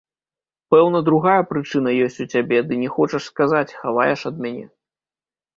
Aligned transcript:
Пэўна, 0.75 1.01
другая 1.09 1.41
прычына 1.51 1.93
ёсць 2.05 2.19
у 2.25 2.27
цябе, 2.37 2.63
ды 2.71 2.79
не 2.85 2.89
хочаш 2.97 3.23
сказаць, 3.31 3.77
хаваеш 3.83 4.19
ад 4.31 4.35
мяне. 4.47 4.65